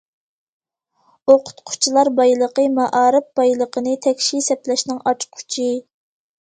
ئوقۇتقۇچىلار 1.33 2.11
بايلىقى 2.21 2.67
مائارىپ 2.79 3.29
بايلىقىنى 3.43 3.95
تەكشى 4.09 4.43
سەپلەشنىڭ 4.51 5.07
ئاچقۇچى. 5.09 5.73